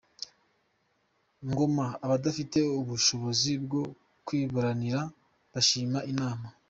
Ngoma 1.49 1.85
Abadafite 2.05 2.59
ubushobozi 2.79 3.51
bwo 3.63 3.81
kwiburanira 4.25 5.01
bashima 5.53 5.99
inama 6.11 6.47